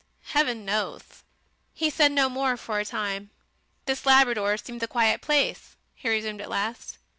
[0.33, 1.21] "Heaven knows...."
[1.75, 3.29] He said no more for a time.
[3.85, 6.97] "This Labrador seems a quiet place," he resumed at last.